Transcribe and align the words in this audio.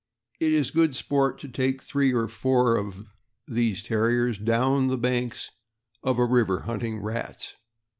It 0.39 0.51
is 0.51 0.71
good 0.71 0.95
sport 0.95 1.37
to 1.41 1.47
take 1.47 1.79
three 1.79 2.11
or 2.11 2.27
four 2.27 2.75
of 2.75 3.09
these 3.47 3.83
Terriers 3.83 4.39
down 4.39 4.87
the 4.87 4.97
banks 4.97 5.51
of 6.01 6.17
a 6.17 6.25
river 6.25 6.61
hunting 6.61 7.03
rats. 7.03 7.53